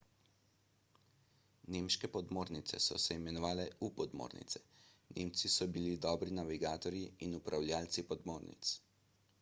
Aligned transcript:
nemške 1.75 2.09
podmornice 2.15 2.79
so 2.85 2.97
se 3.03 3.17
imenovale 3.19 3.67
u-podmornice 3.89 4.63
nemci 5.19 5.53
so 5.59 5.69
bili 5.77 5.93
dobri 6.09 6.35
navigatorji 6.41 7.07
in 7.29 7.39
upravljavci 7.43 8.09
podmornic 8.15 8.77